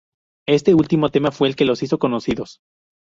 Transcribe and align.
Este 0.47 0.73
último 0.73 1.09
tema 1.09 1.29
fue 1.29 1.47
el 1.47 1.55
que 1.55 1.63
los 1.65 1.83
hizo 1.83 1.99
conocidos. 1.99 2.61